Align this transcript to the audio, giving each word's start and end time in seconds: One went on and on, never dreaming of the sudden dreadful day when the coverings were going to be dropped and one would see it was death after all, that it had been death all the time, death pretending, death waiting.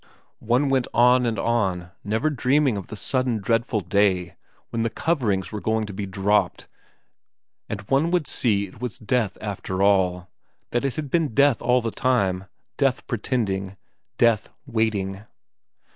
One 0.39 0.69
went 0.71 0.87
on 0.95 1.27
and 1.27 1.37
on, 1.37 1.91
never 2.03 2.31
dreaming 2.31 2.75
of 2.75 2.87
the 2.87 2.95
sudden 2.95 3.37
dreadful 3.37 3.81
day 3.81 4.35
when 4.71 4.81
the 4.81 4.89
coverings 4.89 5.51
were 5.51 5.61
going 5.61 5.85
to 5.85 5.93
be 5.93 6.07
dropped 6.07 6.65
and 7.69 7.81
one 7.81 8.09
would 8.09 8.25
see 8.25 8.65
it 8.65 8.81
was 8.81 8.97
death 8.97 9.37
after 9.41 9.83
all, 9.83 10.27
that 10.71 10.83
it 10.83 10.95
had 10.95 11.11
been 11.11 11.35
death 11.35 11.61
all 11.61 11.81
the 11.81 11.91
time, 11.91 12.45
death 12.77 13.05
pretending, 13.05 13.77
death 14.17 14.49
waiting. 14.65 15.23